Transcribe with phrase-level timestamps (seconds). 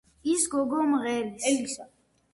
[0.35, 1.79] ის გოგო მღერის.